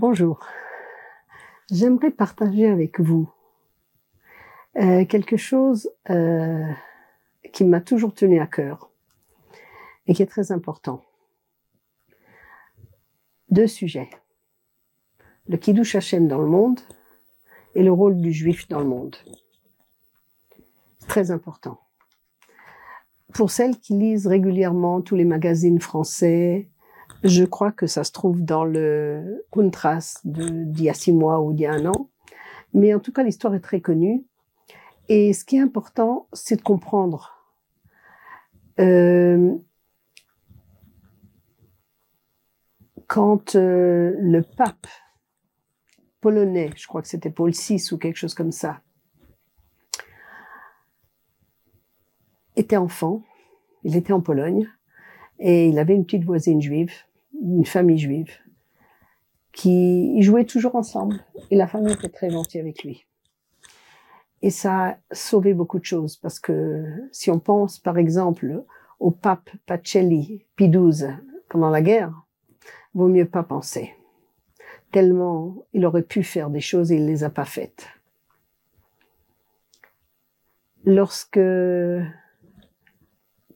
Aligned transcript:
Bonjour. 0.00 0.40
J'aimerais 1.70 2.10
partager 2.10 2.66
avec 2.66 3.00
vous 3.00 3.30
euh, 4.78 5.04
quelque 5.04 5.36
chose 5.36 5.90
euh, 6.08 6.64
qui 7.52 7.64
m'a 7.64 7.82
toujours 7.82 8.14
tenu 8.14 8.40
à 8.40 8.46
cœur 8.46 8.90
et 10.06 10.14
qui 10.14 10.22
est 10.22 10.26
très 10.26 10.52
important. 10.52 11.04
Deux 13.50 13.66
sujets. 13.66 14.08
Le 15.48 15.58
Kiddush 15.58 15.94
Hashem 15.94 16.28
dans 16.28 16.40
le 16.40 16.48
monde 16.48 16.80
et 17.74 17.82
le 17.82 17.92
rôle 17.92 18.22
du 18.22 18.32
juif 18.32 18.68
dans 18.68 18.80
le 18.80 18.86
monde. 18.86 19.16
Très 21.08 21.30
important. 21.30 21.78
Pour 23.34 23.50
celles 23.50 23.78
qui 23.78 23.92
lisent 23.98 24.26
régulièrement 24.26 25.02
tous 25.02 25.14
les 25.14 25.26
magazines 25.26 25.78
français, 25.78 26.69
je 27.22 27.44
crois 27.44 27.72
que 27.72 27.86
ça 27.86 28.04
se 28.04 28.12
trouve 28.12 28.42
dans 28.42 28.64
le 28.64 29.44
Kuntras 29.52 30.20
d'il 30.24 30.82
y 30.82 30.88
a 30.88 30.94
six 30.94 31.12
mois 31.12 31.40
ou 31.40 31.52
d'il 31.52 31.62
y 31.62 31.66
a 31.66 31.72
un 31.72 31.86
an. 31.86 32.08
Mais 32.72 32.94
en 32.94 33.00
tout 33.00 33.12
cas, 33.12 33.22
l'histoire 33.22 33.54
est 33.54 33.60
très 33.60 33.80
connue. 33.80 34.24
Et 35.08 35.32
ce 35.32 35.44
qui 35.44 35.56
est 35.56 35.60
important, 35.60 36.28
c'est 36.32 36.56
de 36.56 36.62
comprendre 36.62 37.40
euh, 38.78 39.54
quand 43.06 43.56
euh, 43.56 44.14
le 44.18 44.42
pape 44.42 44.86
polonais, 46.20 46.70
je 46.76 46.86
crois 46.86 47.02
que 47.02 47.08
c'était 47.08 47.30
Paul 47.30 47.50
VI 47.50 47.82
ou 47.92 47.98
quelque 47.98 48.16
chose 48.16 48.34
comme 48.34 48.52
ça, 48.52 48.80
était 52.56 52.76
enfant, 52.76 53.22
il 53.82 53.96
était 53.96 54.12
en 54.12 54.20
Pologne, 54.20 54.70
et 55.38 55.68
il 55.68 55.78
avait 55.78 55.94
une 55.94 56.04
petite 56.04 56.24
voisine 56.24 56.60
juive, 56.60 56.92
une 57.34 57.66
famille 57.66 57.98
juive, 57.98 58.32
qui 59.52 60.14
ils 60.16 60.22
jouaient 60.22 60.44
toujours 60.44 60.76
ensemble, 60.76 61.24
et 61.50 61.56
la 61.56 61.66
famille 61.66 61.92
était 61.92 62.08
très 62.08 62.30
gentille 62.30 62.60
avec 62.60 62.84
lui. 62.84 63.06
Et 64.42 64.50
ça 64.50 64.86
a 64.86 64.96
sauvé 65.12 65.52
beaucoup 65.52 65.78
de 65.78 65.84
choses, 65.84 66.16
parce 66.16 66.40
que 66.40 66.84
si 67.12 67.30
on 67.30 67.38
pense 67.38 67.78
par 67.78 67.98
exemple 67.98 68.64
au 68.98 69.10
pape 69.10 69.50
Pacelli, 69.66 70.46
XII, 70.58 71.16
pendant 71.48 71.70
la 71.70 71.82
guerre, 71.82 72.12
vaut 72.94 73.08
mieux 73.08 73.28
pas 73.28 73.42
penser. 73.42 73.94
Tellement 74.92 75.64
il 75.72 75.86
aurait 75.86 76.02
pu 76.02 76.22
faire 76.22 76.50
des 76.50 76.60
choses 76.60 76.90
et 76.92 76.96
il 76.96 77.06
les 77.06 77.24
a 77.24 77.30
pas 77.30 77.44
faites. 77.44 77.86
Lorsque 80.84 81.40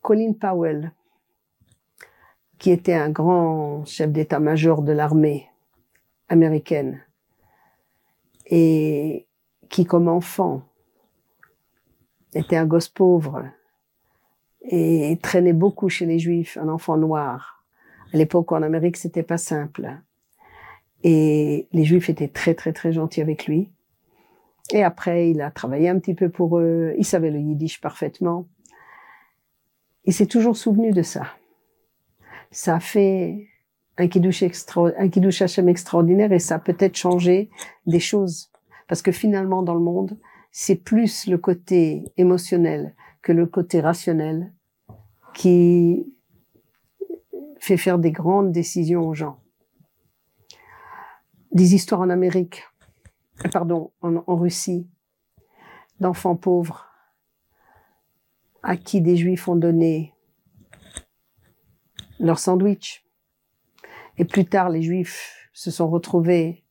Colin 0.03 0.35
Powell, 0.35 0.93
qui 2.65 2.71
était 2.71 2.95
un 2.95 3.11
grand 3.11 3.85
chef 3.85 4.11
d'état-major 4.11 4.81
de 4.81 4.93
l'armée 4.93 5.51
américaine 6.31 7.03
et 8.47 9.27
qui, 9.69 9.85
comme 9.85 10.09
enfant, 10.09 10.63
était 12.33 12.57
un 12.57 12.65
gosse 12.65 12.89
pauvre 12.89 13.45
et 14.63 15.19
traînait 15.23 15.53
beaucoup 15.53 15.91
chez 15.91 16.07
les 16.07 16.19
juifs, 16.19 16.57
un 16.57 16.71
enfant 16.71 16.97
noir. 16.97 17.67
À 18.15 18.17
l'époque, 18.17 18.51
en 18.51 18.63
Amérique, 18.63 18.97
c'était 18.97 19.23
pas 19.23 19.37
simple. 19.37 19.99
Et 21.03 21.69
les 21.71 21.85
juifs 21.85 22.09
étaient 22.09 22.29
très, 22.29 22.55
très, 22.55 22.73
très 22.73 22.95
gentils 22.95 23.21
avec 23.21 23.45
lui. 23.45 23.69
Et 24.73 24.83
après, 24.83 25.29
il 25.29 25.43
a 25.43 25.51
travaillé 25.51 25.91
un 25.91 25.99
petit 25.99 26.15
peu 26.15 26.31
pour 26.31 26.59
eux. 26.59 26.95
Il 26.97 27.05
savait 27.05 27.31
le 27.31 27.41
yiddish 27.41 27.83
parfaitement. 27.83 28.49
Il 30.07 30.15
s'est 30.15 30.25
toujours 30.25 30.57
souvenu 30.57 30.93
de 30.93 31.03
ça. 31.03 31.27
Ça 32.55 32.79
fait 32.79 33.49
un 33.99 34.07
kiddush, 34.07 34.45
extra, 34.45 34.91
un 34.97 35.67
extraordinaire 35.67 36.31
et 36.31 36.39
ça 36.39 36.55
a 36.55 36.59
peut-être 36.61 36.97
changé 36.97 37.51
des 37.85 37.99
choses. 37.99 38.53
Parce 38.87 39.03
que 39.03 39.11
finalement, 39.11 39.65
dans 39.65 39.75
le 39.75 39.81
monde, 39.81 40.17
c'est 40.53 40.77
plus 40.77 41.27
le 41.27 41.37
côté 41.37 42.05
émotionnel 42.17 42.95
que 43.23 43.33
le 43.33 43.47
côté 43.47 43.81
rationnel 43.81 44.53
qui 45.35 46.07
fait 47.59 47.77
faire 47.77 47.99
des 47.99 48.13
grandes 48.13 48.53
décisions 48.53 49.09
aux 49.09 49.15
gens. 49.15 49.41
Des 51.51 51.75
histoires 51.75 52.03
en 52.03 52.11
Amérique, 52.11 52.63
pardon, 53.53 53.91
en, 54.01 54.23
en 54.29 54.37
Russie, 54.37 54.87
d'enfants 55.99 56.37
pauvres 56.37 56.87
à 58.63 58.77
qui 58.77 59.01
des 59.01 59.17
juifs 59.17 59.49
ont 59.49 59.57
donné 59.57 60.14
leur 62.25 62.39
sandwich. 62.39 63.05
Et 64.19 64.25
plus 64.25 64.45
tard, 64.45 64.71
les 64.71 64.83
juifs 64.83 65.49
se 65.53 65.71
sont 65.71 65.89
retrouvés 65.89 66.65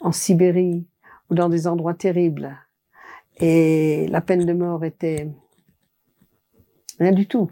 en 0.00 0.12
Sibérie 0.12 0.86
ou 1.30 1.34
dans 1.34 1.48
des 1.48 1.66
endroits 1.66 1.94
terribles. 1.94 2.56
Et 3.36 4.06
la 4.08 4.20
peine 4.20 4.44
de 4.44 4.52
mort 4.52 4.84
était 4.84 5.28
rien 6.98 7.12
du 7.12 7.26
tout. 7.26 7.50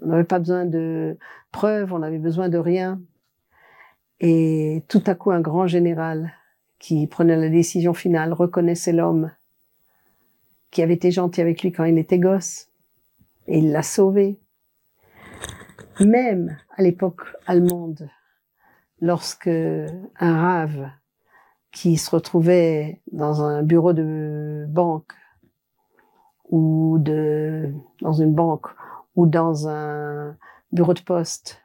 On 0.00 0.06
n'avait 0.06 0.24
pas 0.24 0.38
besoin 0.38 0.64
de 0.64 1.18
preuves, 1.50 1.92
on 1.92 2.02
avait 2.02 2.18
besoin 2.18 2.48
de 2.48 2.58
rien. 2.58 3.00
Et 4.20 4.84
tout 4.88 5.02
à 5.06 5.14
coup, 5.14 5.30
un 5.30 5.40
grand 5.40 5.66
général 5.66 6.32
qui 6.78 7.06
prenait 7.06 7.36
la 7.36 7.48
décision 7.48 7.92
finale 7.94 8.32
reconnaissait 8.32 8.92
l'homme 8.92 9.30
qui 10.70 10.82
avait 10.82 10.94
été 10.94 11.10
gentil 11.10 11.40
avec 11.40 11.62
lui 11.62 11.70
quand 11.70 11.84
il 11.84 11.98
était 11.98 12.18
gosse 12.18 12.68
et 13.46 13.58
il 13.58 13.70
l'a 13.70 13.82
sauvé. 13.82 14.40
Même 16.00 16.56
à 16.76 16.82
l'époque 16.82 17.22
allemande, 17.46 18.08
lorsque 19.00 19.48
un 19.48 20.40
rave 20.40 20.88
qui 21.70 21.96
se 21.96 22.10
retrouvait 22.10 23.02
dans 23.12 23.42
un 23.42 23.62
bureau 23.62 23.92
de 23.92 24.64
banque 24.68 25.12
ou 26.48 26.98
de 26.98 27.72
dans 28.00 28.12
une 28.12 28.32
banque 28.32 28.66
ou 29.16 29.26
dans 29.26 29.68
un 29.68 30.36
bureau 30.72 30.94
de 30.94 31.00
poste 31.00 31.62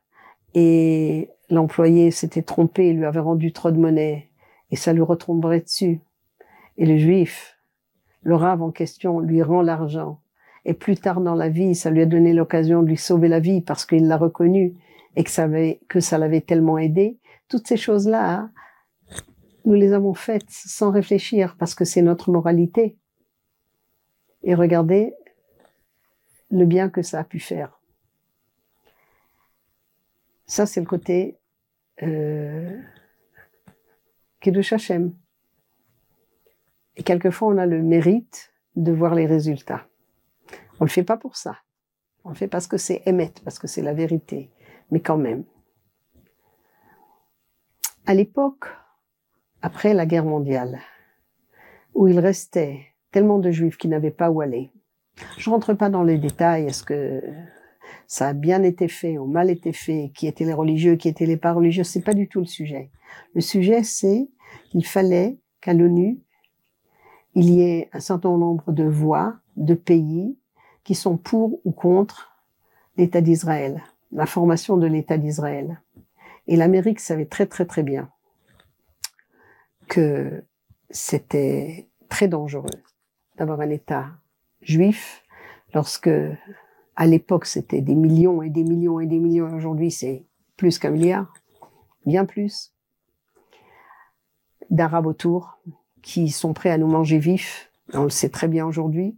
et 0.53 1.29
l'employé 1.49 2.11
s'était 2.11 2.41
trompé, 2.41 2.91
lui 2.93 3.05
avait 3.05 3.19
rendu 3.19 3.53
trop 3.53 3.71
de 3.71 3.77
monnaie 3.77 4.29
et 4.71 4.75
ça 4.75 4.91
lui 4.91 5.01
retomberait 5.01 5.61
dessus. 5.61 6.01
Et 6.77 6.85
le 6.85 6.97
juif, 6.97 7.57
le 8.21 8.35
rave 8.35 8.61
en 8.61 8.71
question, 8.71 9.19
lui 9.19 9.41
rend 9.41 9.61
l'argent 9.61 10.21
et 10.67 10.73
plus 10.73 10.97
tard 10.97 11.21
dans 11.21 11.33
la 11.33 11.47
vie, 11.47 11.75
ça 11.75 11.89
lui 11.89 12.01
a 12.01 12.05
donné 12.05 12.33
l'occasion 12.33 12.83
de 12.83 12.89
lui 12.89 12.97
sauver 12.97 13.29
la 13.29 13.39
vie 13.39 13.61
parce 13.61 13.85
qu'il 13.85 14.05
l'a 14.05 14.17
reconnu 14.17 14.75
et 15.15 15.23
que 15.23 15.31
ça, 16.01 16.17
l'avait 16.17 16.41
tellement 16.41 16.77
aidé. 16.77 17.17
Toutes 17.47 17.65
ces 17.65 17.77
choses-là, 17.77 18.49
nous 19.63 19.75
les 19.75 19.93
avons 19.93 20.13
faites 20.13 20.49
sans 20.49 20.91
réfléchir 20.91 21.55
parce 21.57 21.73
que 21.73 21.85
c'est 21.85 22.01
notre 22.01 22.31
moralité. 22.31 22.97
Et 24.43 24.55
regardez 24.55 25.13
le 26.51 26.65
bien 26.65 26.89
que 26.89 27.01
ça 27.01 27.21
a 27.21 27.23
pu 27.23 27.39
faire. 27.39 27.79
Ça, 30.47 30.65
c'est 30.65 30.81
le 30.81 30.85
côté 30.85 31.37
euh, 32.03 32.77
de 34.45 34.73
Hashem. 34.73 35.13
Et 36.97 37.03
quelquefois, 37.03 37.47
on 37.47 37.57
a 37.57 37.65
le 37.65 37.81
mérite 37.81 38.51
de 38.75 38.91
voir 38.91 39.15
les 39.15 39.27
résultats. 39.27 39.87
On 40.79 40.85
le 40.85 40.89
fait 40.89 41.03
pas 41.03 41.17
pour 41.17 41.35
ça. 41.35 41.57
On 42.23 42.29
le 42.29 42.35
fait 42.35 42.47
parce 42.47 42.67
que 42.67 42.77
c'est 42.77 43.01
émettre, 43.05 43.41
parce 43.43 43.59
que 43.59 43.67
c'est 43.67 43.81
la 43.81 43.93
vérité. 43.93 44.51
Mais 44.91 44.99
quand 44.99 45.17
même. 45.17 45.43
À 48.05 48.13
l'époque, 48.13 48.65
après 49.61 49.93
la 49.93 50.05
guerre 50.05 50.25
mondiale, 50.25 50.79
où 51.93 52.07
il 52.07 52.19
restait 52.19 52.85
tellement 53.11 53.39
de 53.39 53.51
juifs 53.51 53.77
qui 53.77 53.87
n'avaient 53.87 54.11
pas 54.11 54.29
où 54.29 54.41
aller. 54.41 54.71
Je 55.37 55.49
rentre 55.49 55.73
pas 55.73 55.89
dans 55.89 56.03
les 56.03 56.17
détails, 56.17 56.65
est-ce 56.65 56.83
que 56.83 57.21
ça 58.05 58.29
a 58.29 58.33
bien 58.33 58.63
été 58.63 58.87
fait 58.87 59.17
ou 59.17 59.25
mal 59.25 59.49
été 59.49 59.73
fait, 59.73 60.11
qui 60.15 60.27
étaient 60.27 60.45
les 60.45 60.53
religieux, 60.53 60.95
qui 60.95 61.09
étaient 61.09 61.25
les 61.25 61.37
pas 61.37 61.53
religieux, 61.53 61.83
c'est 61.83 62.01
pas 62.01 62.13
du 62.13 62.27
tout 62.27 62.39
le 62.39 62.45
sujet. 62.45 62.91
Le 63.33 63.41
sujet, 63.41 63.83
c'est 63.83 64.29
qu'il 64.69 64.85
fallait 64.85 65.39
qu'à 65.61 65.73
l'ONU, 65.73 66.19
il 67.35 67.49
y 67.49 67.61
ait 67.61 67.89
un 67.93 67.99
certain 67.99 68.37
nombre 68.37 68.71
de 68.71 68.83
voix, 68.83 69.35
de 69.57 69.73
pays, 69.73 70.37
qui 70.87 70.95
sont 70.95 71.17
pour 71.17 71.59
ou 71.65 71.71
contre 71.71 72.31
l'État 72.95 73.19
d'Israël, 73.19 73.83
la 74.13 74.25
formation 74.25 74.77
de 74.77 74.87
l'État 74.87 75.17
d'Israël. 75.17 75.81
Et 76.47 76.55
l'Amérique 76.55 77.01
savait 77.01 77.25
très 77.25 77.45
très 77.45 77.65
très 77.65 77.83
bien 77.83 78.09
que 79.89 80.45
c'était 80.89 81.89
très 82.07 82.29
dangereux 82.29 82.79
d'avoir 83.35 83.59
un 83.59 83.69
État 83.69 84.11
juif 84.61 85.25
lorsque 85.73 86.09
à 86.95 87.05
l'époque 87.05 87.47
c'était 87.47 87.81
des 87.81 87.95
millions 87.95 88.41
et 88.41 88.49
des 88.49 88.63
millions 88.63 89.01
et 89.01 89.07
des 89.07 89.19
millions. 89.19 89.53
Aujourd'hui 89.53 89.91
c'est 89.91 90.25
plus 90.55 90.79
qu'un 90.79 90.91
milliard, 90.91 91.33
bien 92.05 92.23
plus 92.23 92.73
d'Arabes 94.69 95.07
autour 95.07 95.59
qui 96.01 96.29
sont 96.29 96.53
prêts 96.53 96.71
à 96.71 96.77
nous 96.77 96.87
manger 96.87 97.17
vifs, 97.17 97.73
on 97.91 98.03
le 98.03 98.09
sait 98.09 98.29
très 98.29 98.47
bien 98.47 98.65
aujourd'hui, 98.65 99.17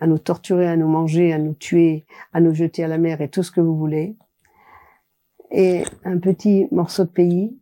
à 0.00 0.06
nous 0.06 0.18
torturer, 0.18 0.68
à 0.68 0.76
nous 0.76 0.88
manger, 0.88 1.32
à 1.32 1.38
nous 1.38 1.54
tuer, 1.54 2.04
à 2.32 2.40
nous 2.40 2.54
jeter 2.54 2.84
à 2.84 2.88
la 2.88 2.98
mer 2.98 3.20
et 3.20 3.28
tout 3.28 3.42
ce 3.42 3.50
que 3.50 3.60
vous 3.60 3.76
voulez. 3.76 4.16
Et 5.50 5.82
un 6.04 6.18
petit 6.18 6.68
morceau 6.70 7.04
de 7.04 7.10
pays 7.10 7.58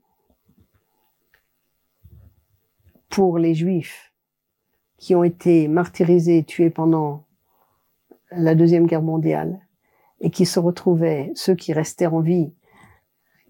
pour 3.08 3.38
les 3.38 3.54
Juifs 3.54 4.12
qui 4.98 5.14
ont 5.14 5.24
été 5.24 5.68
martyrisés, 5.68 6.44
tués 6.44 6.70
pendant 6.70 7.24
la 8.30 8.54
Deuxième 8.54 8.86
Guerre 8.86 9.02
mondiale, 9.02 9.60
et 10.20 10.30
qui 10.30 10.46
se 10.46 10.58
retrouvaient, 10.58 11.30
ceux 11.34 11.54
qui 11.54 11.72
restaient 11.72 12.06
en 12.06 12.20
vie, 12.20 12.52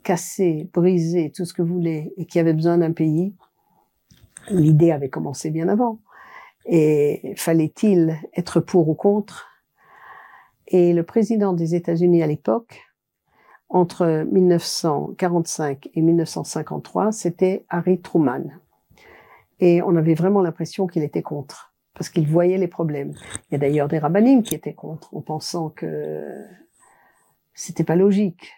cassés, 0.03 0.69
brisés, 0.73 1.33
tout 1.35 1.45
ce 1.45 1.55
que 1.55 1.63
vous 1.63 1.75
voulez, 1.75 2.13
et 2.17 2.27
qui 2.27 2.39
avaient 2.39 2.53
besoin 2.53 2.79
d'un 2.79 2.93
pays, 2.93 3.35
l'idée 4.51 4.91
avait 4.91 5.09
commencé 5.09 5.51
bien 5.51 5.69
avant. 5.69 6.01
Et 6.69 7.35
fallait-il 7.37 8.19
être 8.35 8.61
pour 8.61 8.89
ou 8.89 8.95
contre? 8.95 9.47
Et 10.67 10.93
le 10.93 11.05
président 11.05 11.53
des 11.53 11.75
États-Unis 11.75 12.23
à 12.23 12.27
l'époque, 12.27 12.83
entre 13.69 14.27
1945 14.31 15.91
et 15.95 16.03
1953, 16.03 17.13
c'était 17.13 17.65
Harry 17.69 18.01
Truman. 18.01 18.45
Et 19.61 19.81
on 19.83 19.97
avait 19.97 20.15
vraiment 20.15 20.43
l'impression 20.43 20.87
qu'il 20.87 21.03
était 21.03 21.23
contre, 21.23 21.73
parce 21.95 22.11
qu'il 22.11 22.27
voyait 22.27 22.59
les 22.59 22.69
problèmes. 22.69 23.15
Il 23.49 23.53
y 23.53 23.55
a 23.55 23.59
d'ailleurs 23.59 23.89
des 23.89 23.99
rabbinimes 23.99 24.43
qui 24.43 24.55
étaient 24.55 24.75
contre, 24.75 25.15
en 25.15 25.21
pensant 25.21 25.71
que 25.71 26.45
c'était 27.55 27.85
pas 27.85 27.97
logique. 27.97 28.53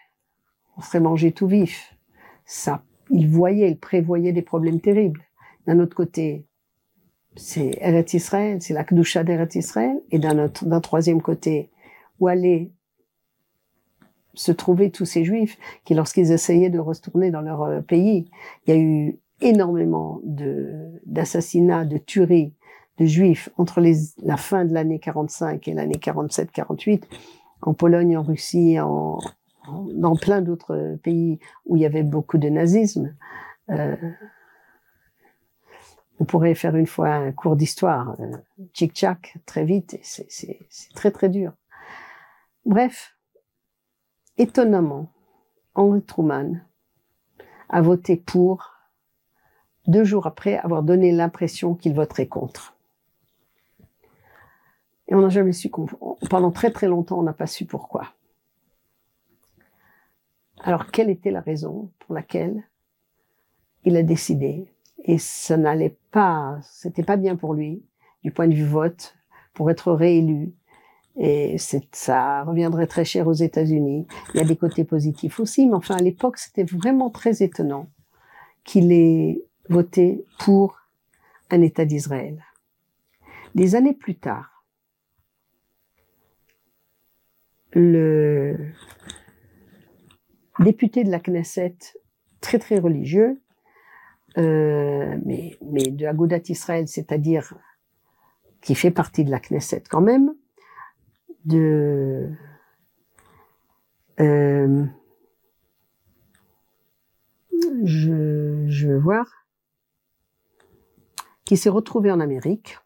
On 0.77 0.81
serait 0.81 0.99
mangé 0.99 1.31
tout 1.31 1.47
vif. 1.47 1.95
Ça, 2.45 2.83
il 3.09 3.29
voyait, 3.29 3.69
il 3.69 3.79
prévoyait 3.79 4.33
des 4.33 4.41
problèmes 4.41 4.81
terribles. 4.81 5.23
D'un 5.67 5.79
autre 5.79 5.95
côté, 5.95 6.45
c'est 7.35 7.77
Eretz 7.79 8.13
Israël, 8.13 8.61
c'est 8.61 8.73
la 8.73 8.83
Kedusha 8.83 9.23
d'Eretz 9.23 9.55
Israël, 9.55 10.01
et 10.11 10.19
d'un 10.19 10.81
troisième 10.81 11.21
côté, 11.21 11.69
où 12.19 12.27
allaient 12.27 12.71
se 14.33 14.51
trouver 14.51 14.91
tous 14.91 15.05
ces 15.05 15.25
juifs 15.25 15.57
qui, 15.85 15.93
lorsqu'ils 15.93 16.31
essayaient 16.31 16.69
de 16.69 16.79
retourner 16.79 17.31
dans 17.31 17.41
leur 17.41 17.63
euh, 17.63 17.81
pays, 17.81 18.29
il 18.65 18.73
y 18.73 18.77
a 18.77 18.79
eu 18.79 19.19
énormément 19.41 20.21
d'assassinats, 21.05 21.85
de 21.85 21.97
tueries 21.97 22.53
de 22.97 23.05
juifs 23.05 23.49
entre 23.57 23.79
les, 23.79 23.95
la 24.21 24.37
fin 24.37 24.65
de 24.65 24.73
l'année 24.73 24.99
45 24.99 25.67
et 25.67 25.73
l'année 25.73 25.97
47-48, 25.97 27.03
en 27.61 27.73
Pologne, 27.73 28.17
en 28.17 28.23
Russie, 28.23 28.79
en, 28.79 29.19
dans 29.93 30.15
plein 30.15 30.41
d'autres 30.41 30.97
pays 31.03 31.39
où 31.65 31.77
il 31.77 31.81
y 31.81 31.85
avait 31.85 32.03
beaucoup 32.03 32.37
de 32.37 32.49
nazisme. 32.49 33.15
Euh, 33.69 33.95
on 36.19 36.25
pourrait 36.25 36.55
faire 36.55 36.75
une 36.75 36.87
fois 36.87 37.09
un 37.09 37.31
cours 37.31 37.55
d'histoire, 37.55 38.19
euh, 38.19 38.37
tchic-tchac, 38.73 39.37
très 39.45 39.63
vite, 39.63 39.97
c'est 40.03 40.59
très 40.93 41.11
très 41.11 41.29
dur. 41.29 41.53
Bref, 42.65 43.17
étonnamment, 44.37 45.11
Henry 45.75 46.01
Truman 46.01 46.61
a 47.69 47.81
voté 47.81 48.17
pour 48.17 48.73
deux 49.87 50.03
jours 50.03 50.27
après 50.27 50.57
avoir 50.57 50.83
donné 50.83 51.11
l'impression 51.11 51.73
qu'il 51.73 51.93
voterait 51.93 52.27
contre. 52.27 52.75
Et 55.07 55.15
on 55.15 55.21
n'a 55.21 55.29
jamais 55.29 55.53
su, 55.53 55.71
pendant 56.29 56.51
très 56.51 56.71
très 56.71 56.87
longtemps, 56.87 57.19
on 57.19 57.23
n'a 57.23 57.33
pas 57.33 57.47
su 57.47 57.65
pourquoi. 57.65 58.13
Alors, 60.61 60.91
quelle 60.91 61.09
était 61.09 61.31
la 61.31 61.41
raison 61.41 61.91
pour 61.99 62.13
laquelle 62.13 62.63
il 63.85 63.95
a 63.95 64.03
décidé 64.03 64.71
Et 65.05 65.17
ça 65.17 65.57
n'allait 65.57 65.97
pas, 66.11 66.59
c'était 66.63 67.03
pas 67.03 67.17
bien 67.17 67.35
pour 67.35 67.53
lui, 67.53 67.83
du 68.23 68.31
point 68.31 68.47
de 68.47 68.53
vue 68.53 68.65
vote, 68.65 69.15
pour 69.53 69.71
être 69.71 69.91
réélu. 69.91 70.53
Et 71.15 71.57
ça 71.91 72.43
reviendrait 72.43 72.87
très 72.87 73.05
cher 73.05 73.27
aux 73.27 73.33
États-Unis. 73.33 74.07
Il 74.33 74.37
y 74.37 74.43
a 74.43 74.45
des 74.45 74.55
côtés 74.55 74.83
positifs 74.83 75.39
aussi, 75.39 75.67
mais 75.67 75.75
enfin, 75.75 75.95
à 75.95 76.01
l'époque, 76.01 76.37
c'était 76.37 76.63
vraiment 76.63 77.09
très 77.09 77.43
étonnant 77.43 77.89
qu'il 78.63 78.91
ait 78.91 79.43
voté 79.69 80.25
pour 80.39 80.77
un 81.49 81.61
État 81.61 81.85
d'Israël. 81.85 82.43
Des 83.55 83.75
années 83.75 83.93
plus 83.93 84.15
tard, 84.15 84.63
le 87.71 88.71
député 90.59 91.03
de 91.03 91.11
la 91.11 91.19
Knesset, 91.19 91.75
très 92.41 92.59
très 92.59 92.79
religieux, 92.79 93.41
euh, 94.39 95.17
mais, 95.25 95.57
de 95.61 96.05
Agudat 96.05 96.41
Israël, 96.47 96.87
c'est-à-dire 96.87 97.53
qui 98.61 98.75
fait 98.75 98.91
partie 98.91 99.23
de 99.23 99.31
la 99.31 99.39
Knesset 99.39 99.83
quand 99.89 100.01
même, 100.01 100.33
de 101.45 102.29
euh, 104.19 104.85
je, 107.83 108.65
je 108.67 108.87
veux 108.87 108.99
voir, 108.99 109.25
qui 111.45 111.57
s'est 111.57 111.69
retrouvé 111.69 112.11
en 112.11 112.19
Amérique. 112.19 112.77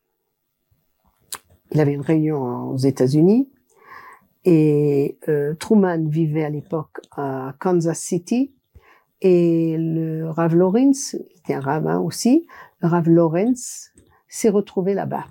Il 1.72 1.80
avait 1.80 1.94
une 1.94 2.02
réunion 2.02 2.70
aux 2.70 2.78
États-Unis 2.78 3.50
et 4.46 5.18
euh, 5.28 5.56
Truman 5.56 6.08
vivait 6.08 6.44
à 6.44 6.50
l'époque 6.50 7.00
à 7.12 7.56
Kansas 7.60 8.00
City 8.00 8.54
et 9.24 9.78
le 9.80 10.30
Rav 10.30 10.54
Lawrence, 10.54 11.16
qui 11.30 11.40
était 11.40 11.54
un 11.54 11.62
rabbin 11.62 12.00
aussi, 12.00 12.46
le 12.82 12.90
Rav 12.90 13.10
Lawrence 13.10 13.90
s'est 14.28 14.50
retrouvé 14.50 14.94
là-bas. 14.94 15.26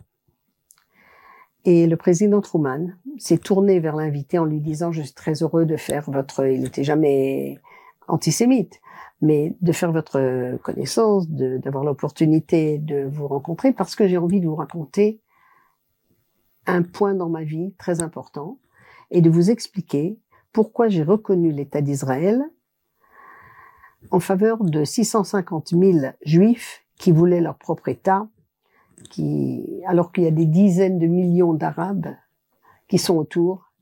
Et 1.67 1.87
le 1.87 1.97
président 1.97 2.41
Truman 2.41 2.89
s'est 3.19 3.37
tourné 3.37 3.81
vers 3.81 3.95
l'invité 3.95 4.39
en 4.39 4.47
lui 4.47 4.61
disant, 4.61 4.93
je 4.93 5.03
suis 5.03 5.13
très 5.13 5.43
heureux 5.43 5.67
de 5.67 5.77
faire 5.77 6.11
votre, 6.11 6.47
il 6.47 6.63
n'était 6.63 6.85
jamais 6.85 7.61
antisémite, 8.09 8.81
mais 9.21 9.57
de 9.61 9.73
faire 9.73 9.93
votre 9.93 10.57
connaissance, 10.63 11.29
d'avoir 11.29 11.85
l'opportunité 11.85 12.79
de 12.79 13.05
vous 13.05 13.29
rencontrer 13.29 13.73
parce 13.73 13.95
que 13.95 14.09
j'ai 14.09 14.17
envie 14.17 14.41
de 14.41 14.49
vous 14.49 14.57
raconter 14.57 15.21
un 16.67 16.83
point 16.83 17.15
dans 17.15 17.29
ma 17.29 17.45
vie 17.45 17.75
très 17.79 18.01
important 18.03 18.59
et 19.11 19.21
de 19.21 19.29
vous 19.29 19.51
expliquer 19.51 20.19
pourquoi 20.51 20.89
j'ai 20.89 21.03
reconnu 21.03 21.53
l'État 21.53 21.83
d'Israël 21.83 22.43
en 24.11 24.21
faveur 24.21 24.65
de 24.65 24.85
650 24.85 25.69
000 25.71 25.99
juifs 26.25 26.85
qui 26.97 27.13
voulaient 27.13 27.41
leur 27.41 27.57
propre 27.57 27.89
État, 27.89 28.29
alors 29.87 30.13
qu'il 30.13 30.25
y 30.25 30.27
a 30.27 30.31
des 30.31 30.47
dizaines 30.47 30.99
de 30.99 31.07
millions 31.07 31.55
d'Arabes 31.55 32.15
qui 32.89 32.99
sont 32.99 33.17
autour, 33.17 33.73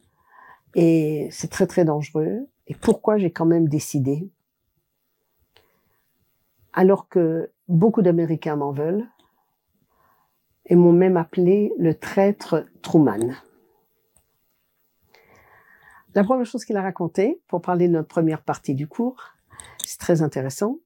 et 0.74 1.28
c'est 1.30 1.50
très 1.50 1.66
très 1.66 1.84
dangereux. 1.84 2.48
Et 2.68 2.74
pourquoi 2.74 3.18
j'ai 3.18 3.32
quand 3.32 3.46
même 3.46 3.68
décidé, 3.68 4.30
alors 6.72 7.08
que 7.08 7.50
beaucoup 7.68 8.02
d'Américains 8.02 8.56
m'en 8.56 8.70
veulent, 8.70 9.08
et 10.66 10.76
m'ont 10.76 10.92
même 10.92 11.16
appelé 11.16 11.72
le 11.78 11.94
traître 11.94 12.64
Truman. 12.80 13.34
La 16.14 16.22
première 16.22 16.46
chose 16.46 16.64
qu'il 16.64 16.76
a 16.76 16.82
raconté, 16.82 17.40
pour 17.48 17.60
parler 17.60 17.88
de 17.88 17.94
notre 17.94 18.08
première 18.08 18.42
partie 18.42 18.74
du 18.74 18.86
cours, 18.86 19.20
c'est 19.90 19.98
très 19.98 20.22
intéressant, 20.22 20.78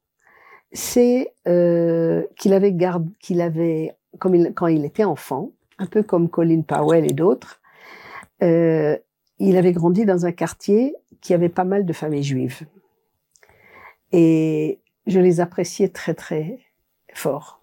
c'est 0.72 1.34
euh, 1.46 2.24
qu'il 2.38 2.54
avait 2.54 2.72
garde, 2.72 3.06
qu'il 3.20 3.42
avait, 3.42 3.94
comme 4.18 4.54
quand 4.54 4.66
il 4.66 4.86
était 4.86 5.04
enfant, 5.04 5.50
un 5.78 5.84
peu 5.84 6.02
comme 6.02 6.30
Colin 6.30 6.62
Powell 6.62 7.04
et 7.04 7.12
d'autres, 7.12 7.60
euh, 8.42 8.96
il 9.38 9.58
avait 9.58 9.72
grandi 9.72 10.06
dans 10.06 10.24
un 10.24 10.32
quartier 10.32 10.94
qui 11.20 11.34
avait 11.34 11.50
pas 11.50 11.64
mal 11.64 11.84
de 11.84 11.92
familles 11.92 12.22
juives. 12.22 12.62
Et 14.12 14.80
je 15.06 15.20
les 15.20 15.40
appréciais 15.40 15.88
très 15.88 16.14
très 16.14 16.60
fort. 17.12 17.60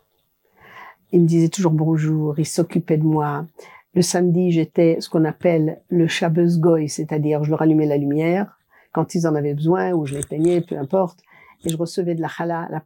Il 1.12 1.22
me 1.22 1.28
disait 1.28 1.50
toujours 1.50 1.72
bonjour, 1.72 2.38
il 2.38 2.46
s'occupait 2.46 2.98
de 2.98 3.04
moi, 3.04 3.48
le 3.96 4.04
samedi, 4.04 4.52
j'étais 4.52 4.98
ce 5.00 5.10
qu'on 5.10 5.26
appelle 5.26 5.82
le 5.90 6.08
Shabbos 6.08 6.60
Goy, 6.60 6.88
c'est-à-dire 6.88 7.44
je 7.44 7.50
leur 7.50 7.64
allumais 7.64 7.88
la 7.88 7.98
lumière 7.98 8.60
quand 8.92 9.16
ils 9.16 9.26
en 9.26 9.34
avaient 9.34 9.56
besoin 9.56 9.92
ou 9.94 10.06
je 10.06 10.14
les 10.14 10.24
peignais, 10.24 10.62
peu 10.62 10.78
importe. 10.78 11.24
Et 11.64 11.70
je 11.70 11.78
recevais 11.78 12.16
de 12.16 12.22
la 12.22 12.28
challah, 12.28 12.68
la, 12.70 12.84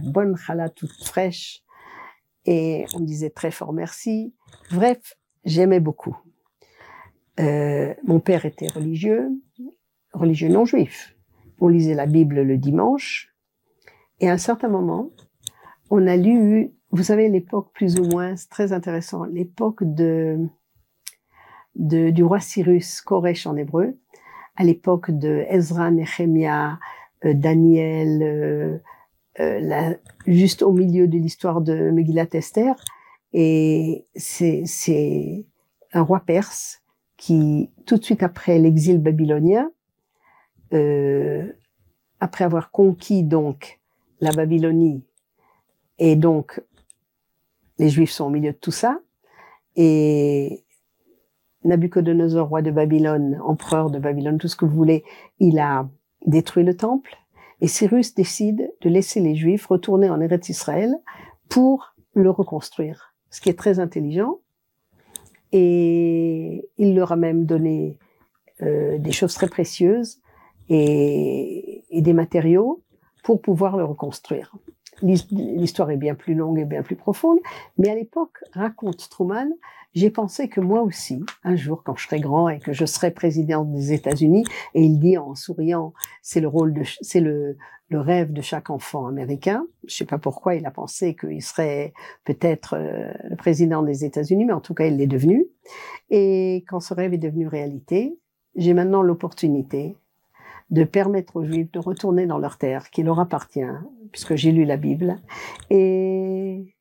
bonne 0.00 0.36
challah 0.36 0.68
toute 0.68 0.92
fraîche. 1.04 1.62
Et 2.44 2.86
on 2.94 3.00
me 3.00 3.06
disait 3.06 3.30
très 3.30 3.50
fort 3.50 3.72
merci. 3.72 4.34
Bref, 4.72 5.16
j'aimais 5.44 5.80
beaucoup. 5.80 6.16
Euh, 7.40 7.94
mon 8.04 8.20
père 8.20 8.44
était 8.44 8.68
religieux, 8.68 9.28
religieux 10.12 10.48
non 10.48 10.64
juif. 10.64 11.16
On 11.60 11.68
lisait 11.68 11.94
la 11.94 12.06
Bible 12.06 12.42
le 12.42 12.58
dimanche. 12.58 13.34
Et 14.20 14.28
à 14.28 14.32
un 14.32 14.38
certain 14.38 14.68
moment, 14.68 15.10
on 15.90 16.06
a 16.06 16.16
lu 16.16 16.74
vous 16.92 17.02
savez, 17.02 17.28
l'époque 17.30 17.70
plus 17.72 17.98
ou 17.98 18.04
moins, 18.04 18.36
c'est 18.36 18.50
très 18.50 18.72
intéressant, 18.72 19.24
l'époque 19.24 19.82
de, 19.82 20.46
du 21.74 22.22
roi 22.22 22.38
Cyrus, 22.38 23.00
Koresh 23.00 23.46
en 23.46 23.56
hébreu, 23.56 23.98
à 24.56 24.64
l'époque 24.64 25.10
de 25.10 25.46
Ezra, 25.48 25.90
Nehemiah, 25.90 26.72
euh, 26.72 26.76
Daniel, 27.24 28.22
euh, 28.22 28.78
euh 29.40 29.94
juste 30.26 30.62
au 30.62 30.72
milieu 30.72 31.08
de 31.08 31.18
l'histoire 31.18 31.60
de 31.60 31.90
Megillat 31.90 32.28
Esther. 32.32 32.74
Et 33.32 34.06
c'est 34.14 35.46
un 35.92 36.02
roi 36.02 36.20
perse 36.20 36.82
qui, 37.16 37.70
tout 37.86 37.96
de 37.96 38.04
suite 38.04 38.22
après 38.22 38.58
l'exil 38.58 38.98
babylonien, 38.98 39.70
euh, 40.72 41.46
après 42.20 42.44
avoir 42.44 42.70
conquis 42.70 43.22
donc 43.22 43.80
la 44.20 44.32
Babylonie 44.32 45.04
et 45.98 46.16
donc 46.16 46.62
les 47.78 47.88
Juifs 47.88 48.12
sont 48.12 48.26
au 48.26 48.30
milieu 48.30 48.52
de 48.52 48.56
tout 48.56 48.70
ça. 48.70 49.00
Et 49.76 50.64
Nabucodonosor, 51.64 52.48
roi 52.48 52.62
de 52.62 52.70
Babylone, 52.70 53.40
empereur 53.44 53.90
de 53.90 53.98
Babylone, 53.98 54.38
tout 54.38 54.48
ce 54.48 54.56
que 54.56 54.64
vous 54.64 54.76
voulez, 54.76 55.04
il 55.38 55.58
a 55.58 55.88
détruit 56.26 56.64
le 56.64 56.76
temple. 56.76 57.16
Et 57.60 57.68
Cyrus 57.68 58.14
décide 58.14 58.72
de 58.80 58.88
laisser 58.88 59.20
les 59.20 59.34
Juifs 59.34 59.66
retourner 59.66 60.10
en 60.10 60.20
Eretz 60.20 60.48
Israël 60.48 60.94
pour 61.48 61.94
le 62.14 62.30
reconstruire, 62.30 63.14
ce 63.30 63.40
qui 63.40 63.48
est 63.48 63.58
très 63.58 63.78
intelligent. 63.78 64.40
Et 65.52 66.68
il 66.78 66.94
leur 66.94 67.12
a 67.12 67.16
même 67.16 67.44
donné 67.44 67.98
euh, 68.62 68.98
des 68.98 69.12
choses 69.12 69.34
très 69.34 69.48
précieuses 69.48 70.20
et, 70.68 71.84
et 71.90 72.02
des 72.02 72.12
matériaux 72.12 72.82
pour 73.22 73.40
pouvoir 73.40 73.76
le 73.76 73.84
reconstruire. 73.84 74.54
L'histoire 75.02 75.90
est 75.90 75.96
bien 75.96 76.14
plus 76.14 76.34
longue 76.34 76.58
et 76.58 76.64
bien 76.64 76.82
plus 76.82 76.96
profonde, 76.96 77.38
mais 77.78 77.90
à 77.90 77.94
l'époque, 77.94 78.38
raconte 78.52 79.08
Truman, 79.10 79.50
j'ai 79.94 80.10
pensé 80.10 80.48
que 80.48 80.60
moi 80.60 80.82
aussi, 80.82 81.22
un 81.44 81.56
jour, 81.56 81.82
quand 81.84 81.96
je 81.96 82.06
serai 82.06 82.20
grand 82.20 82.48
et 82.48 82.58
que 82.58 82.72
je 82.72 82.86
serai 82.86 83.10
président 83.10 83.64
des 83.64 83.92
États-Unis, 83.92 84.44
et 84.74 84.82
il 84.82 84.98
dit 84.98 85.18
en 85.18 85.34
souriant, 85.34 85.92
c'est 86.22 86.40
le 86.40 86.48
rôle 86.48 86.72
de, 86.72 86.82
c'est 87.00 87.20
le 87.20 87.56
rêve 87.92 88.32
de 88.32 88.40
chaque 88.40 88.70
enfant 88.70 89.06
américain. 89.06 89.66
Je 89.86 89.94
sais 89.94 90.06
pas 90.06 90.18
pourquoi 90.18 90.54
il 90.54 90.64
a 90.64 90.70
pensé 90.70 91.14
qu'il 91.14 91.42
serait 91.42 91.92
peut-être 92.24 92.74
euh, 92.74 93.12
le 93.28 93.36
président 93.36 93.82
des 93.82 94.04
États-Unis, 94.04 94.46
mais 94.46 94.54
en 94.54 94.60
tout 94.60 94.74
cas, 94.74 94.86
il 94.86 94.96
l'est 94.96 95.06
devenu. 95.06 95.46
Et 96.08 96.64
quand 96.68 96.80
ce 96.80 96.94
rêve 96.94 97.12
est 97.12 97.18
devenu 97.18 97.46
réalité, 97.46 98.18
j'ai 98.56 98.74
maintenant 98.74 99.02
l'opportunité 99.02 99.96
de 100.72 100.84
permettre 100.84 101.36
aux 101.36 101.44
Juifs 101.44 101.70
de 101.70 101.78
retourner 101.78 102.26
dans 102.26 102.38
leur 102.38 102.58
terre 102.58 102.90
qui 102.90 103.02
leur 103.02 103.20
appartient, 103.20 103.60
puisque 104.10 104.34
j'ai 104.34 104.50
lu 104.50 104.64
la 104.64 104.76
Bible. 104.76 105.20
Et 105.70 106.74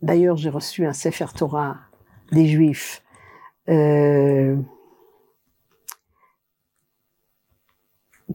d'ailleurs, 0.00 0.36
j'ai 0.36 0.50
reçu 0.50 0.86
un 0.86 0.92
Sefer 0.92 1.26
Torah 1.36 1.76
des 2.32 2.46
Juifs. 2.46 3.02
Euh, 3.68 4.56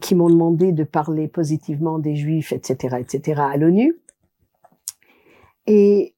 qui 0.00 0.14
m'ont 0.14 0.30
demandé 0.30 0.72
de 0.72 0.84
parler 0.84 1.28
positivement 1.28 1.98
des 1.98 2.16
Juifs, 2.16 2.52
etc., 2.52 2.96
etc., 3.00 3.40
à 3.42 3.56
l'ONU. 3.56 3.96
Et 5.66 6.14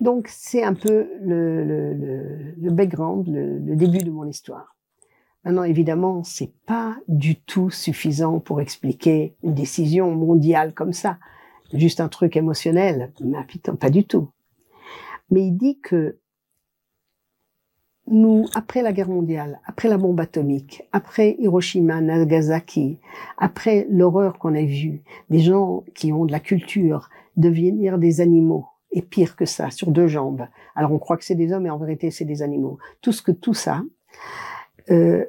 donc, 0.00 0.28
c'est 0.28 0.62
un 0.62 0.74
peu 0.74 1.08
le, 1.20 2.70
background, 2.70 3.26
le, 3.28 3.76
début 3.76 3.98
de 3.98 4.10
mon 4.10 4.26
histoire. 4.26 4.75
Maintenant, 5.46 5.62
évidemment, 5.62 6.24
c'est 6.24 6.50
pas 6.66 6.96
du 7.06 7.36
tout 7.36 7.70
suffisant 7.70 8.40
pour 8.40 8.60
expliquer 8.60 9.36
une 9.44 9.54
décision 9.54 10.10
mondiale 10.10 10.74
comme 10.74 10.92
ça. 10.92 11.18
Juste 11.72 12.00
un 12.00 12.08
truc 12.08 12.36
émotionnel. 12.36 13.12
Pas 13.78 13.90
du 13.90 14.04
tout. 14.04 14.30
Mais 15.30 15.46
il 15.46 15.52
dit 15.52 15.78
que 15.78 16.18
nous, 18.08 18.46
après 18.56 18.82
la 18.82 18.92
guerre 18.92 19.08
mondiale, 19.08 19.60
après 19.66 19.88
la 19.88 19.98
bombe 19.98 20.18
atomique, 20.18 20.82
après 20.90 21.36
Hiroshima, 21.38 22.00
Nagasaki, 22.00 22.98
après 23.38 23.86
l'horreur 23.88 24.40
qu'on 24.40 24.56
a 24.56 24.64
vue, 24.64 25.04
des 25.30 25.38
gens 25.38 25.84
qui 25.94 26.12
ont 26.12 26.24
de 26.24 26.32
la 26.32 26.40
culture 26.40 27.08
devenir 27.36 27.98
des 27.98 28.20
animaux, 28.20 28.66
et 28.90 29.02
pire 29.02 29.36
que 29.36 29.44
ça, 29.44 29.70
sur 29.70 29.92
deux 29.92 30.08
jambes. 30.08 30.48
Alors 30.74 30.90
on 30.90 30.98
croit 30.98 31.16
que 31.16 31.24
c'est 31.24 31.36
des 31.36 31.52
hommes, 31.52 31.64
mais 31.64 31.70
en 31.70 31.78
vérité 31.78 32.10
c'est 32.10 32.24
des 32.24 32.42
animaux. 32.42 32.78
Tout 33.00 33.12
ce 33.12 33.22
que 33.22 33.30
tout 33.32 33.54
ça, 33.54 33.84
euh, 34.90 35.24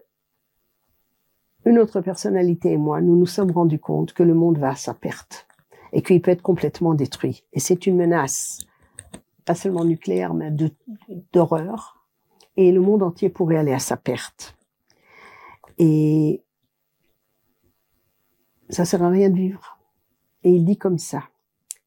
une 1.67 1.79
autre 1.79 1.99
personnalité 1.99 2.71
et 2.71 2.77
moi, 2.77 3.01
nous 3.01 3.17
nous 3.17 3.25
sommes 3.25 3.51
rendus 3.51 3.79
compte 3.79 4.13
que 4.13 4.23
le 4.23 4.33
monde 4.33 4.57
va 4.57 4.69
à 4.69 4.75
sa 4.75 4.93
perte 4.93 5.47
et 5.91 6.01
qu'il 6.01 6.21
peut 6.21 6.31
être 6.31 6.41
complètement 6.41 6.93
détruit. 6.93 7.43
Et 7.51 7.59
c'est 7.59 7.87
une 7.87 7.97
menace, 7.97 8.59
pas 9.43 9.53
seulement 9.53 9.83
nucléaire, 9.83 10.33
mais 10.33 10.49
d'horreur. 11.33 12.05
Et 12.55 12.71
le 12.71 12.79
monde 12.79 13.03
entier 13.03 13.27
pourrait 13.27 13.57
aller 13.57 13.73
à 13.73 13.79
sa 13.79 13.97
perte. 13.97 14.55
Et 15.77 16.41
ça 18.69 18.85
sert 18.85 19.03
à 19.03 19.09
rien 19.09 19.29
de 19.29 19.35
vivre. 19.35 19.77
Et 20.43 20.51
il 20.51 20.63
dit 20.63 20.77
comme 20.77 20.97
ça. 20.97 21.23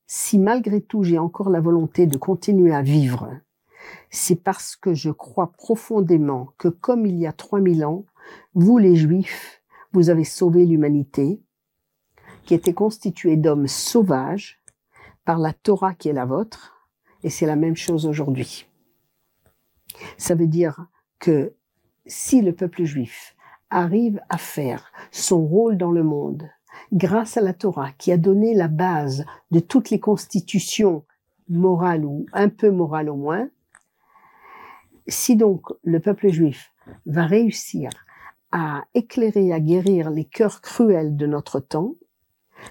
Si 0.07 0.39
malgré 0.39 0.83
tout 0.83 1.05
j'ai 1.05 1.19
encore 1.19 1.49
la 1.49 1.61
volonté 1.61 2.07
de 2.07 2.19
continuer 2.19 2.75
à 2.75 2.83
vivre, 2.83 3.31
c'est 4.11 4.43
parce 4.43 4.77
que 4.77 4.93
je 4.93 5.11
crois 5.11 5.53
profondément 5.53 6.51
que 6.59 6.69
comme 6.69 7.07
il 7.07 7.17
y 7.17 7.27
a 7.27 7.33
3000 7.33 7.87
ans, 7.87 8.05
vous 8.55 8.77
les 8.77 8.95
Juifs, 8.95 9.60
vous 9.93 10.11
avez 10.11 10.25
sauvé 10.25 10.67
l'humanité, 10.67 11.43
qui 12.45 12.55
était 12.55 12.75
constituée 12.75 13.37
d'hommes 13.37 13.69
sauvages 13.69 14.61
par 15.25 15.39
la 15.39 15.53
Torah 15.53 15.95
qui 15.95 16.09
est 16.09 16.15
la 16.15 16.25
vôtre, 16.25 16.89
et 17.23 17.31
c'est 17.31 17.47
la 17.47 17.57
même 17.57 17.77
chose 17.77 18.07
aujourd'hui. 18.07 18.67
Ça 20.17 20.35
veut 20.35 20.47
dire 20.47 20.87
que 21.19 21.55
si 22.07 22.41
le 22.41 22.55
peuple 22.55 22.85
juif 22.85 23.37
arrive 23.69 24.21
à 24.29 24.39
faire 24.39 24.93
son 25.11 25.45
rôle 25.45 25.77
dans 25.77 25.93
le 25.93 26.03
monde 26.03 26.49
grâce 26.93 27.37
à 27.37 27.41
la 27.41 27.55
Torah 27.55 27.93
qui 27.93 28.11
a 28.11 28.17
donné 28.17 28.55
la 28.55 28.69
base 28.69 29.25
de 29.51 29.61
toutes 29.61 29.91
les 29.91 30.01
constitutions 30.01 31.05
morales 31.49 32.05
ou 32.05 32.27
un 32.33 32.49
peu 32.49 32.71
morales 32.71 33.11
au 33.11 33.17
moins, 33.17 33.49
si 35.07 35.37
donc 35.37 35.67
le 35.83 36.01
peuple 36.01 36.29
juif 36.29 36.73
va 37.07 37.27
réussir 37.27 37.91
à 38.53 38.85
éclairer, 38.95 39.53
à 39.53 39.61
guérir 39.61 40.11
les 40.11 40.25
cœurs 40.25 40.61
cruels 40.61 41.17
de 41.17 41.27
notre 41.27 41.61
temps, 41.61 41.95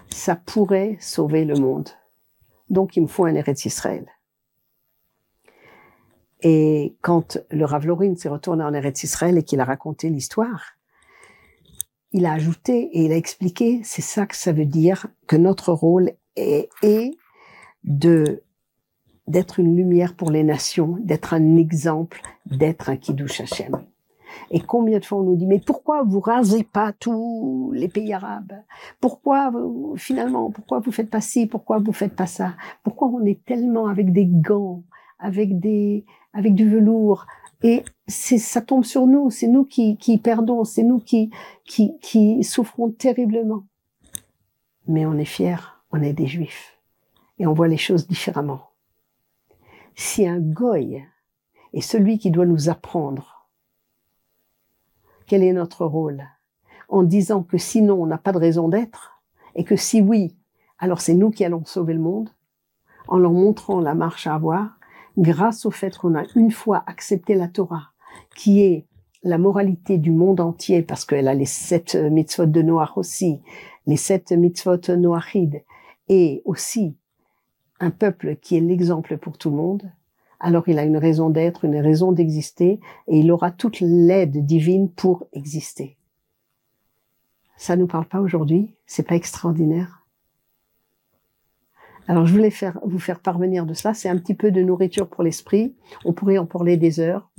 ça 0.09 0.35
pourrait 0.35 0.97
sauver 0.99 1.45
le 1.45 1.55
monde. 1.55 1.89
Donc 2.69 2.95
il 2.95 3.03
me 3.03 3.07
faut 3.07 3.25
un 3.25 3.35
Eretz 3.35 3.65
Israël. 3.65 4.07
Et 6.41 6.95
quand 7.01 7.37
le 7.51 7.65
Rav 7.65 7.85
Lorin 7.85 8.15
s'est 8.15 8.29
retourné 8.29 8.63
en 8.63 8.73
Eretz 8.73 9.03
Israël 9.03 9.37
et 9.37 9.43
qu'il 9.43 9.59
a 9.59 9.65
raconté 9.65 10.09
l'histoire, 10.09 10.75
il 12.11 12.25
a 12.25 12.33
ajouté 12.33 12.89
et 12.93 13.05
il 13.05 13.11
a 13.11 13.17
expliqué, 13.17 13.81
c'est 13.83 14.01
ça 14.01 14.25
que 14.25 14.35
ça 14.35 14.51
veut 14.51 14.65
dire, 14.65 15.07
que 15.27 15.35
notre 15.35 15.73
rôle 15.73 16.11
est, 16.35 16.69
est 16.81 17.11
de 17.83 18.43
d'être 19.27 19.59
une 19.59 19.77
lumière 19.77 20.15
pour 20.15 20.31
les 20.31 20.43
nations, 20.43 20.97
d'être 21.01 21.35
un 21.35 21.55
exemple, 21.55 22.19
d'être 22.47 22.89
un 22.89 22.97
Kiddush 22.97 23.41
Hashem. 23.41 23.85
Et 24.51 24.59
combien 24.59 24.99
de 24.99 25.05
fois 25.05 25.19
on 25.19 25.23
nous 25.23 25.35
dit, 25.35 25.45
mais 25.45 25.59
pourquoi 25.59 26.03
vous 26.03 26.19
rasez 26.19 26.63
pas 26.63 26.93
tous 26.93 27.71
les 27.73 27.87
pays 27.87 28.13
arabes? 28.13 28.53
Pourquoi, 28.99 29.51
finalement, 29.95 30.51
pourquoi 30.51 30.79
vous 30.79 30.91
faites 30.91 31.09
pas 31.09 31.21
ci 31.21 31.47
Pourquoi 31.47 31.79
vous 31.79 31.93
faites 31.93 32.15
pas 32.15 32.25
ça? 32.25 32.55
Pourquoi 32.83 33.09
on 33.09 33.25
est 33.25 33.43
tellement 33.45 33.87
avec 33.87 34.11
des 34.11 34.25
gants, 34.25 34.83
avec 35.19 35.59
des, 35.59 36.05
avec 36.33 36.53
du 36.55 36.69
velours? 36.69 37.25
Et 37.61 37.83
ça 38.07 38.61
tombe 38.61 38.85
sur 38.85 39.05
nous, 39.05 39.29
c'est 39.29 39.47
nous 39.47 39.65
qui, 39.65 39.97
qui 39.97 40.17
perdons, 40.17 40.63
c'est 40.63 40.83
nous 40.83 40.99
qui, 40.99 41.29
qui, 41.65 41.97
qui 41.99 42.43
souffrons 42.43 42.89
terriblement. 42.89 43.63
Mais 44.87 45.05
on 45.05 45.17
est 45.17 45.25
fiers, 45.25 45.81
on 45.91 46.01
est 46.01 46.13
des 46.13 46.27
juifs. 46.27 46.77
Et 47.37 47.47
on 47.47 47.53
voit 47.53 47.67
les 47.67 47.77
choses 47.77 48.07
différemment. 48.07 48.61
Si 49.95 50.25
un 50.25 50.39
goy 50.39 51.03
est 51.73 51.81
celui 51.81 52.17
qui 52.17 52.31
doit 52.31 52.45
nous 52.45 52.69
apprendre 52.69 53.38
quel 55.29 55.43
est 55.43 55.53
notre 55.53 55.85
rôle? 55.85 56.23
En 56.89 57.03
disant 57.03 57.43
que 57.43 57.59
sinon 57.59 58.01
on 58.01 58.07
n'a 58.07 58.17
pas 58.17 58.31
de 58.31 58.39
raison 58.39 58.67
d'être, 58.67 59.21
et 59.55 59.63
que 59.63 59.75
si 59.75 60.01
oui, 60.01 60.35
alors 60.79 61.01
c'est 61.01 61.13
nous 61.13 61.29
qui 61.29 61.45
allons 61.45 61.63
sauver 61.65 61.93
le 61.93 61.99
monde, 61.99 62.31
en 63.07 63.19
leur 63.19 63.31
montrant 63.31 63.79
la 63.79 63.93
marche 63.93 64.25
à 64.25 64.33
avoir, 64.33 64.79
grâce 65.17 65.67
au 65.67 65.71
fait 65.71 65.95
qu'on 65.95 66.15
a 66.15 66.23
une 66.35 66.51
fois 66.51 66.83
accepté 66.87 67.35
la 67.35 67.47
Torah, 67.47 67.91
qui 68.35 68.61
est 68.61 68.87
la 69.21 69.37
moralité 69.37 69.99
du 69.99 70.11
monde 70.11 70.39
entier, 70.39 70.81
parce 70.81 71.05
qu'elle 71.05 71.27
a 71.27 71.35
les 71.35 71.45
sept 71.45 71.95
mitzvot 71.95 72.47
de 72.47 72.61
Noach 72.63 72.97
aussi, 72.97 73.41
les 73.85 73.97
sept 73.97 74.31
mitzvot 74.31 74.95
noachides, 74.97 75.63
et 76.07 76.41
aussi 76.43 76.97
un 77.79 77.91
peuple 77.91 78.37
qui 78.37 78.57
est 78.57 78.61
l'exemple 78.61 79.17
pour 79.17 79.37
tout 79.37 79.51
le 79.51 79.57
monde, 79.57 79.91
alors 80.39 80.67
il 80.67 80.79
a 80.79 80.83
une 80.83 80.97
raison 80.97 81.29
d'être, 81.29 81.65
une 81.65 81.77
raison 81.77 82.11
d'exister, 82.11 82.79
et 83.07 83.19
il 83.19 83.31
aura 83.31 83.51
toute 83.51 83.79
l'aide 83.81 84.45
divine 84.45 84.89
pour 84.89 85.27
exister. 85.33 85.97
Ça 87.57 87.75
nous 87.75 87.87
parle 87.87 88.05
pas 88.05 88.21
aujourd'hui, 88.21 88.73
c'est 88.85 89.07
pas 89.07 89.15
extraordinaire. 89.15 90.05
Alors 92.07 92.25
je 92.25 92.31
voulais 92.31 92.53
vous 92.85 92.99
faire 92.99 93.19
parvenir 93.19 93.65
de 93.65 93.73
cela, 93.73 93.93
c'est 93.93 94.09
un 94.09 94.17
petit 94.17 94.33
peu 94.33 94.49
de 94.49 94.61
nourriture 94.61 95.07
pour 95.07 95.23
l'esprit, 95.23 95.75
on 96.05 96.13
pourrait 96.13 96.37
en 96.37 96.45
parler 96.45 96.77
des 96.77 96.99
heures, 96.99 97.29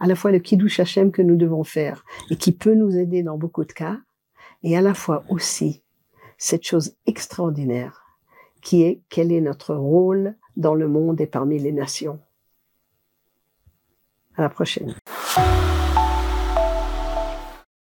à 0.00 0.06
la 0.06 0.14
fois 0.14 0.32
le 0.32 0.38
kiddush 0.38 0.80
Hashem 0.80 1.12
que 1.12 1.22
nous 1.22 1.36
devons 1.36 1.64
faire, 1.64 2.04
et 2.30 2.36
qui 2.36 2.52
peut 2.52 2.74
nous 2.74 2.96
aider 2.96 3.22
dans 3.22 3.36
beaucoup 3.36 3.64
de 3.64 3.72
cas, 3.72 3.98
et 4.62 4.76
à 4.76 4.80
la 4.80 4.94
fois 4.94 5.22
aussi 5.28 5.82
cette 6.38 6.64
chose 6.64 6.96
extraordinaire, 7.06 8.04
qui 8.62 8.82
est 8.82 9.02
quel 9.08 9.32
est 9.32 9.40
notre 9.40 9.74
rôle 9.74 10.34
dans 10.56 10.74
le 10.74 10.88
monde 10.88 11.20
et 11.20 11.26
parmi 11.26 11.58
les 11.58 11.72
nations. 11.72 12.18
À 14.38 14.42
la 14.42 14.48
prochaine. 14.48 14.94